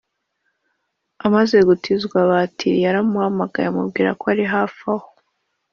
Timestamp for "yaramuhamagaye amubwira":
2.85-4.09